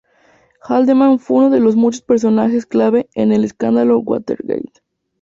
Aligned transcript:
Haldeman 0.63 1.19
fue 1.19 1.37
uno 1.41 1.49
de 1.51 1.59
los 1.59 1.75
muchos 1.75 2.01
personajes 2.01 2.65
clave 2.65 3.07
en 3.13 3.31
el 3.31 3.43
Escándalo 3.45 3.99
Watergate. 3.99 4.81